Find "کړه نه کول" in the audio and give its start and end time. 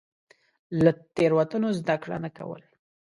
2.03-2.61